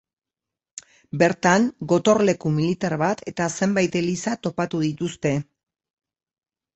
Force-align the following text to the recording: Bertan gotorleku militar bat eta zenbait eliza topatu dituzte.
Bertan 1.21 1.67
gotorleku 1.91 2.51
militar 2.55 2.95
bat 3.01 3.21
eta 3.33 3.49
zenbait 3.57 3.99
eliza 4.01 4.33
topatu 4.47 4.81
dituzte. 4.87 5.35